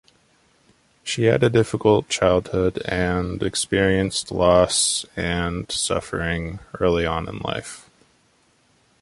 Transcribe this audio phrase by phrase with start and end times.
[1.03, 7.87] She had a difficult childhood and experienced loss and suffering early on in life.